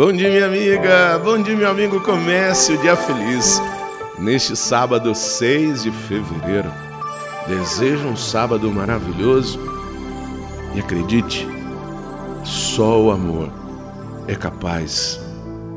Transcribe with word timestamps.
Bom 0.00 0.14
dia, 0.14 0.30
minha 0.30 0.46
amiga. 0.46 1.20
Bom 1.22 1.42
dia, 1.42 1.54
meu 1.54 1.68
amigo. 1.68 2.00
Comece 2.00 2.72
o 2.72 2.78
dia 2.78 2.96
feliz. 2.96 3.60
Neste 4.18 4.56
sábado 4.56 5.14
6 5.14 5.82
de 5.82 5.90
fevereiro. 5.90 6.72
Desejo 7.46 8.08
um 8.08 8.16
sábado 8.16 8.72
maravilhoso. 8.72 9.60
E 10.74 10.80
acredite, 10.80 11.46
só 12.42 12.98
o 12.98 13.10
amor 13.10 13.52
é 14.26 14.34
capaz 14.34 15.20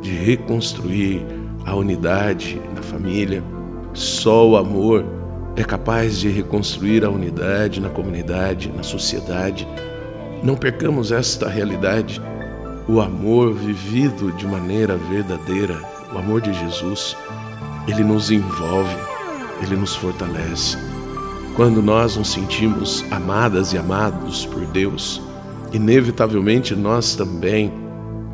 de 0.02 0.12
reconstruir 0.12 1.26
a 1.66 1.76
unidade 1.76 2.62
na 2.74 2.82
família. 2.82 3.44
Só 3.92 4.48
o 4.48 4.56
amor 4.56 5.04
é 5.58 5.66
capaz 5.66 6.18
de 6.18 6.30
reconstruir 6.30 7.04
a 7.04 7.10
unidade 7.10 7.82
na 7.82 7.90
comunidade, 7.90 8.72
na 8.74 8.84
sociedade. 8.84 9.68
Não 10.42 10.56
percamos 10.56 11.12
esta 11.12 11.50
realidade 11.50 12.22
o 12.88 13.00
amor 13.00 13.54
vivido 13.54 14.32
de 14.34 14.46
maneira 14.46 14.98
verdadeira, 14.98 15.80
o 16.14 16.18
amor 16.18 16.42
de 16.42 16.54
Jesus, 16.54 17.16
ele 17.88 18.04
nos 18.04 18.30
envolve, 18.30 18.96
ele 19.62 19.76
nos 19.76 19.96
fortalece. 19.96 20.78
Quando 21.56 21.82
nós 21.82 22.18
nos 22.18 22.30
sentimos 22.30 23.06
amadas 23.12 23.74
e 23.74 23.78
amados 23.78 24.46
por 24.46 24.66
Deus, 24.66 25.22
inevitavelmente 25.72 26.76
nós 26.76 27.16
também 27.16 27.72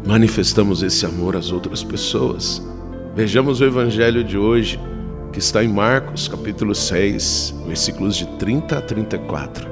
manifestamos 0.06 0.82
esse 0.82 1.06
amor 1.06 1.36
às 1.36 1.52
outras 1.52 1.84
pessoas. 1.84 2.66
Vejamos 3.16 3.60
o 3.60 3.66
evangelho 3.66 4.24
de 4.24 4.38
hoje, 4.38 4.80
que 5.32 5.40
está 5.40 5.64
em 5.64 5.68
Marcos, 5.68 6.28
capítulo 6.28 6.74
6, 6.74 7.54
versículos 7.68 8.16
de 8.16 8.26
30 8.38 8.78
a 8.78 8.82
34. 8.82 9.68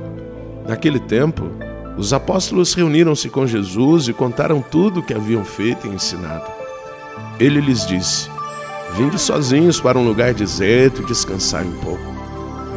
Naquele 0.68 1.00
tempo, 1.00 1.50
os 1.98 2.14
apóstolos 2.14 2.74
reuniram-se 2.74 3.28
com 3.28 3.48
Jesus 3.48 4.08
e 4.08 4.14
contaram 4.14 4.62
tudo 4.62 5.00
o 5.00 5.04
que 5.04 5.14
haviam 5.14 5.44
feito 5.44 5.88
e 5.88 5.90
ensinado. 5.90 6.46
Ele 7.40 7.60
lhes 7.60 7.86
disse: 7.88 8.30
Vinde 8.96 9.18
sozinhos 9.18 9.82
para 9.82 9.98
um 9.98 10.08
lugar 10.08 10.34
deserto 10.34 11.02
e 11.02 11.06
descansai 11.06 11.66
um 11.66 11.78
pouco. 11.80 12.18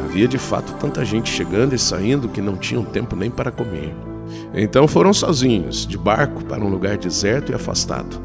Havia 0.03 0.27
de 0.27 0.37
fato 0.37 0.73
tanta 0.73 1.05
gente 1.05 1.29
chegando 1.29 1.75
e 1.75 1.79
saindo 1.79 2.27
que 2.27 2.41
não 2.41 2.57
tinham 2.57 2.83
tempo 2.83 3.15
nem 3.15 3.29
para 3.29 3.51
comer. 3.51 3.95
Então 4.53 4.87
foram 4.87 5.13
sozinhos, 5.13 5.85
de 5.85 5.97
barco, 5.97 6.43
para 6.43 6.63
um 6.63 6.69
lugar 6.69 6.97
deserto 6.97 7.51
e 7.51 7.55
afastado. 7.55 8.19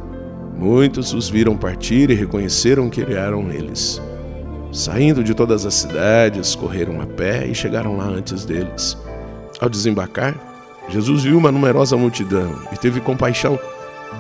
Muitos 0.59 1.12
os 1.12 1.28
viram 1.28 1.56
partir 1.56 2.11
e 2.11 2.15
reconheceram 2.15 2.89
que 2.89 3.03
eram 3.03 3.51
eles. 3.51 4.01
Saindo 4.73 5.23
de 5.23 5.34
todas 5.34 5.67
as 5.67 5.75
cidades, 5.75 6.55
correram 6.55 7.01
a 7.01 7.06
pé 7.06 7.47
e 7.47 7.55
chegaram 7.55 7.97
lá 7.97 8.06
antes 8.06 8.45
deles. 8.45 8.97
Ao 9.61 9.69
desembarcar, 9.69 10.34
Jesus 10.89 11.25
viu 11.25 11.37
uma 11.37 11.51
numerosa 11.51 11.97
multidão 11.97 12.55
e 12.73 12.77
teve 12.77 13.01
compaixão, 13.01 13.59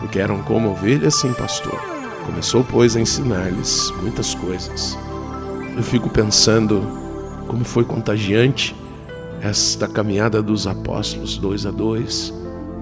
porque 0.00 0.18
eram 0.18 0.42
como 0.42 0.70
ovelhas 0.70 1.14
sem 1.14 1.32
pastor. 1.32 1.80
Começou, 2.24 2.64
pois, 2.64 2.96
a 2.96 3.00
ensinar-lhes 3.00 3.92
muitas 4.02 4.34
coisas. 4.34 4.98
Eu 5.76 5.82
fico 5.82 6.10
pensando 6.10 6.82
como 7.46 7.64
foi 7.64 7.84
contagiante 7.84 8.74
esta 9.40 9.86
caminhada 9.86 10.42
dos 10.42 10.66
apóstolos 10.66 11.38
dois 11.38 11.64
a 11.64 11.70
dois. 11.70 12.34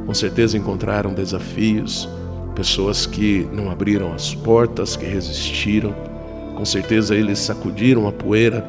Com 0.07 0.15
certeza 0.15 0.57
encontraram 0.57 1.13
desafios, 1.13 2.09
pessoas 2.55 3.05
que 3.05 3.47
não 3.53 3.71
abriram 3.71 4.15
as 4.15 4.35
portas, 4.35 4.97
que 4.97 5.05
resistiram. 5.05 5.95
Com 6.57 6.65
certeza 6.65 7.15
eles 7.15 7.39
sacudiram 7.39 8.09
a 8.09 8.13
poeira 8.13 8.67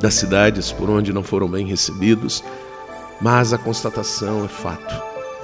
das 0.00 0.14
cidades 0.14 0.70
por 0.70 0.88
onde 0.88 1.12
não 1.12 1.22
foram 1.22 1.48
bem 1.48 1.66
recebidos 1.66 2.44
mas 3.20 3.52
a 3.52 3.58
constatação 3.58 4.44
é 4.44 4.48
fato. 4.48 4.94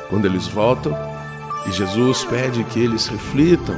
Quando 0.08 0.24
eles 0.24 0.46
voltam 0.46 0.92
e 1.66 1.72
Jesus 1.72 2.24
pede 2.24 2.64
que 2.64 2.80
eles 2.80 3.06
reflitam, 3.06 3.76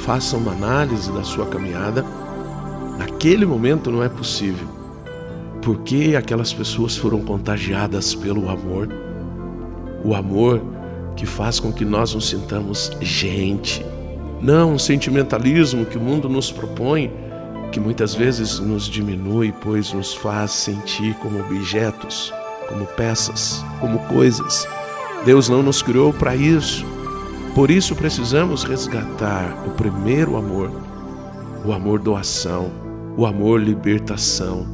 façam 0.00 0.40
uma 0.40 0.52
análise 0.52 1.12
da 1.12 1.22
sua 1.22 1.46
caminhada, 1.46 2.04
naquele 2.98 3.46
momento 3.46 3.90
não 3.90 4.02
é 4.02 4.08
possível. 4.08 4.66
Porque 5.62 6.14
aquelas 6.18 6.52
pessoas 6.52 6.96
foram 6.96 7.20
contagiadas 7.20 8.14
pelo 8.14 8.48
amor. 8.48 8.88
O 10.04 10.14
amor 10.14 10.62
que 11.14 11.26
faz 11.26 11.60
com 11.60 11.72
que 11.72 11.84
nós 11.84 12.14
nos 12.14 12.28
sintamos 12.28 12.90
gente. 13.00 13.84
Não 14.40 14.72
um 14.72 14.78
sentimentalismo 14.78 15.84
que 15.84 15.98
o 15.98 16.00
mundo 16.00 16.28
nos 16.28 16.50
propõe, 16.50 17.12
que 17.70 17.78
muitas 17.78 18.14
vezes 18.14 18.58
nos 18.58 18.86
diminui, 18.86 19.52
pois 19.60 19.92
nos 19.92 20.14
faz 20.14 20.50
sentir 20.50 21.14
como 21.16 21.38
objetos 21.38 22.32
como 22.70 22.86
peças, 22.86 23.62
como 23.80 23.98
coisas. 24.06 24.66
Deus 25.24 25.48
não 25.48 25.62
nos 25.62 25.82
criou 25.82 26.12
para 26.12 26.34
isso. 26.34 26.86
Por 27.54 27.70
isso 27.70 27.94
precisamos 27.96 28.62
resgatar 28.62 29.64
o 29.66 29.70
primeiro 29.72 30.36
amor, 30.36 30.70
o 31.64 31.72
amor 31.72 31.98
doação, 31.98 32.70
o 33.16 33.26
amor 33.26 33.60
libertação. 33.60 34.66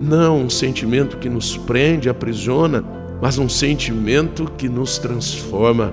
Não 0.00 0.40
um 0.40 0.50
sentimento 0.50 1.18
que 1.18 1.28
nos 1.28 1.56
prende, 1.56 2.08
aprisiona, 2.08 2.82
mas 3.20 3.38
um 3.38 3.48
sentimento 3.48 4.50
que 4.56 4.68
nos 4.68 4.98
transforma. 4.98 5.92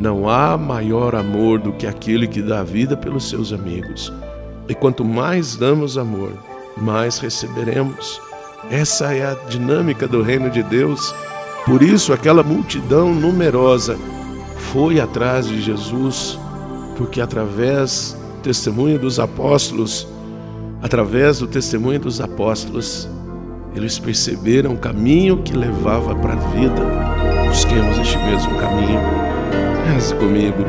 Não 0.00 0.28
há 0.28 0.56
maior 0.56 1.14
amor 1.14 1.60
do 1.60 1.72
que 1.72 1.86
aquele 1.86 2.26
que 2.26 2.42
dá 2.42 2.62
vida 2.62 2.96
pelos 2.96 3.28
seus 3.28 3.52
amigos. 3.52 4.12
E 4.68 4.74
quanto 4.74 5.04
mais 5.04 5.56
damos 5.56 5.96
amor, 5.96 6.32
mais 6.76 7.18
receberemos. 7.18 8.20
Essa 8.70 9.14
é 9.14 9.24
a 9.24 9.34
dinâmica 9.48 10.08
do 10.08 10.22
reino 10.22 10.50
de 10.50 10.62
Deus. 10.62 11.14
Por 11.64 11.82
isso, 11.82 12.12
aquela 12.12 12.42
multidão 12.42 13.14
numerosa 13.14 13.96
foi 14.72 15.00
atrás 15.00 15.46
de 15.46 15.60
Jesus, 15.60 16.38
porque 16.96 17.20
através 17.20 18.16
do 18.36 18.42
testemunho 18.42 18.98
dos 18.98 19.20
apóstolos, 19.20 20.06
através 20.82 21.38
do 21.38 21.46
testemunho 21.46 22.00
dos 22.00 22.20
apóstolos, 22.20 23.08
eles 23.74 23.98
perceberam 23.98 24.72
o 24.72 24.78
caminho 24.78 25.42
que 25.42 25.56
levava 25.56 26.14
para 26.14 26.32
a 26.32 26.36
vida. 26.36 26.82
Busquemos 27.48 27.98
este 27.98 28.18
mesmo 28.18 28.56
caminho. 28.58 29.00
Reze 29.92 30.14
comigo. 30.14 30.64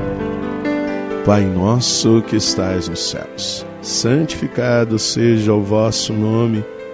Pai 1.25 1.44
nosso 1.44 2.22
que 2.22 2.35
estais 2.35 2.88
nos 2.88 3.09
céus, 3.09 3.66
santificado 3.81 4.97
seja 4.97 5.53
o 5.53 5.62
vosso 5.62 6.14
nome. 6.14 6.64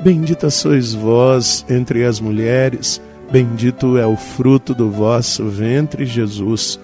Bendita 0.00 0.48
sois 0.48 0.94
vós 0.94 1.66
entre 1.68 2.04
as 2.04 2.20
mulheres, 2.20 3.00
bendito 3.32 3.98
é 3.98 4.06
o 4.06 4.16
fruto 4.16 4.72
do 4.72 4.90
vosso 4.90 5.46
ventre, 5.46 6.06
Jesus. 6.06 6.78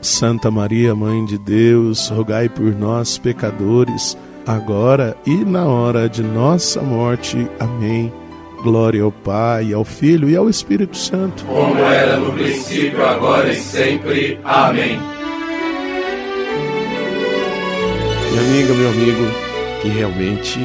Santa 0.00 0.50
Maria, 0.50 0.94
Mãe 0.94 1.24
de 1.24 1.38
Deus, 1.38 2.08
rogai 2.08 2.48
por 2.48 2.74
nós, 2.74 3.18
pecadores, 3.18 4.16
agora 4.46 5.16
e 5.26 5.44
na 5.44 5.64
hora 5.64 6.08
de 6.08 6.22
nossa 6.22 6.80
morte. 6.80 7.48
Amém. 7.58 8.12
Glória 8.62 9.02
ao 9.02 9.10
Pai, 9.10 9.72
ao 9.72 9.84
Filho 9.84 10.30
e 10.30 10.36
ao 10.36 10.48
Espírito 10.48 10.96
Santo. 10.96 11.44
Como 11.44 11.80
era 11.80 12.16
no 12.16 12.32
princípio, 12.32 13.04
agora 13.04 13.52
e 13.52 13.56
sempre. 13.56 14.38
Amém. 14.44 15.00
Minha 18.30 18.42
amiga, 18.42 18.74
meu 18.74 18.88
amigo, 18.88 19.22
que 19.82 19.88
realmente 19.88 20.60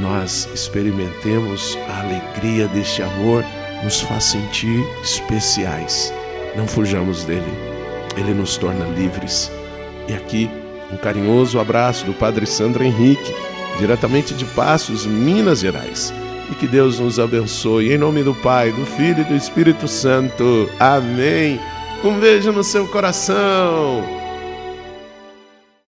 nós 0.00 0.48
experimentemos 0.54 1.78
a 1.88 2.00
alegria 2.00 2.66
deste 2.68 3.02
amor, 3.02 3.44
nos 3.82 4.00
faz 4.00 4.24
sentir 4.24 4.84
especiais. 5.02 6.12
Não 6.56 6.66
fujamos 6.66 7.24
dele, 7.24 7.52
ele 8.16 8.34
nos 8.34 8.56
torna 8.56 8.84
livres. 8.86 9.50
E 10.08 10.14
aqui, 10.14 10.50
um 10.92 10.96
carinhoso 10.96 11.58
abraço 11.58 12.04
do 12.04 12.12
Padre 12.12 12.46
Sandro 12.46 12.84
Henrique, 12.84 13.34
diretamente 13.78 14.34
de 14.34 14.44
Passos, 14.44 15.06
Minas 15.06 15.60
Gerais. 15.60 16.12
E 16.50 16.54
que 16.54 16.66
Deus 16.66 16.98
nos 16.98 17.18
abençoe. 17.18 17.92
Em 17.92 17.98
nome 17.98 18.22
do 18.22 18.34
Pai, 18.34 18.70
do 18.72 18.84
Filho 18.84 19.22
e 19.22 19.24
do 19.24 19.34
Espírito 19.34 19.88
Santo. 19.88 20.68
Amém. 20.78 21.58
Um 22.04 22.18
beijo 22.18 22.52
no 22.52 22.62
seu 22.62 22.86
coração. 22.88 24.21